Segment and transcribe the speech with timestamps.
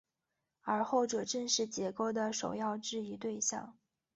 [0.63, 3.77] 而后者正是解构的首要质疑对象。